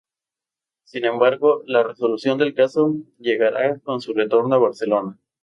[0.83, 5.19] Sin embargo la resolución del caso llegará con su retorno a Barcelona.